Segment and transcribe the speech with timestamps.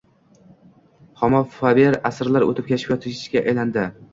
[1.21, 3.89] Homo faber asrlar o‘tib kashfiyotchiga aylandi